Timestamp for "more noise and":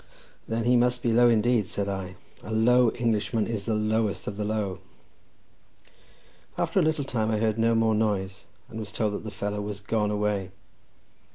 7.75-8.79